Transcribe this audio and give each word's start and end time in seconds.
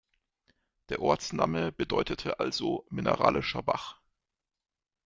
Der 0.89 0.99
Ortsname 0.99 1.71
bedeutete 1.71 2.39
also 2.39 2.87
„mineralischer 2.89 3.61
Bach“. 3.61 4.01